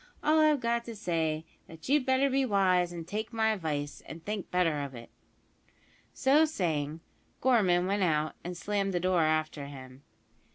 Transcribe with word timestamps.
All 0.23 0.39
I've 0.39 0.59
got 0.61 0.83
to 0.85 0.95
say 0.95 1.37
is, 1.37 1.43
that 1.67 1.87
you'd 1.87 2.07
better 2.07 2.27
be 2.27 2.43
wise 2.43 2.91
and 2.91 3.07
take 3.07 3.31
my 3.31 3.49
advice, 3.53 4.01
and 4.07 4.25
think 4.25 4.49
better 4.49 4.81
of 4.81 4.95
it." 4.95 5.11
So 6.11 6.43
saying, 6.43 7.01
Gorman 7.39 7.85
went 7.85 8.01
out, 8.01 8.33
and 8.43 8.57
slammed 8.57 8.95
the 8.95 8.99
door 8.99 9.21
after 9.21 9.67
him. 9.67 10.01